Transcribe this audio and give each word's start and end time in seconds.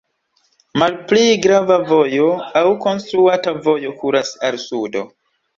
Malpli 0.83 1.27
grava 1.43 1.77
vojo 1.91 2.31
aŭ 2.63 2.65
konstruata 2.87 3.55
vojo 3.69 3.95
kuras 4.01 4.37
al 4.51 4.63
sudo. 4.65 5.07